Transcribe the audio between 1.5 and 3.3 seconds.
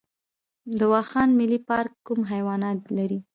پارک کوم حیوانات لري؟